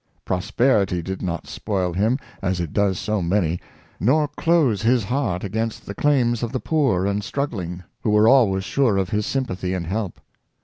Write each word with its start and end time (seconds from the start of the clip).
Prosperity 0.25 1.03
did 1.03 1.21
not 1.21 1.45
spoil 1.45 1.93
him, 1.93 2.17
as 2.41 2.59
it 2.59 2.73
does 2.73 2.97
so 2.97 3.21
many, 3.21 3.59
nor 3.99 4.27
close 4.29 4.81
his 4.81 5.03
heart 5.03 5.43
against 5.43 5.85
the 5.85 5.93
claims 5.93 6.41
of 6.41 6.51
the 6.51 6.59
poor 6.59 7.05
and 7.05 7.23
struggling, 7.23 7.83
who 8.01 8.09
were 8.09 8.27
always 8.27 8.63
sure 8.63 8.97
of 8.97 9.09
his 9.11 9.27
sympathy 9.27 9.75
and 9.75 9.85
help. 9.85 10.19